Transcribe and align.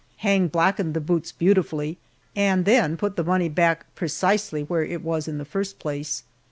Hang 0.25 0.47
blackened 0.47 0.95
the 0.95 0.99
boots 0.99 1.31
beautifully, 1.31 1.99
and 2.35 2.65
then 2.65 2.97
put 2.97 3.17
the 3.17 3.23
money 3.23 3.49
back 3.49 3.85
precisely 3.93 4.63
where 4.63 4.83
it 4.83 5.03
was 5.03 5.27
in 5.27 5.37
the 5.37 5.45
first 5.45 5.77
place. 5.77 6.23